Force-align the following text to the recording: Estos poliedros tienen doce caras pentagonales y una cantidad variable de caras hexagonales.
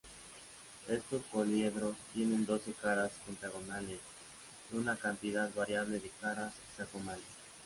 Estos 0.89 1.21
poliedros 1.31 1.95
tienen 2.15 2.43
doce 2.43 2.73
caras 2.73 3.11
pentagonales 3.23 3.99
y 4.73 4.75
una 4.77 4.95
cantidad 4.95 5.53
variable 5.53 5.99
de 5.99 6.09
caras 6.19 6.55
hexagonales. 6.71 7.21